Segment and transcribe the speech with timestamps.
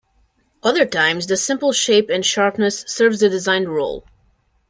[0.63, 4.03] Other times, the simple shape and sharpness serves the designed role.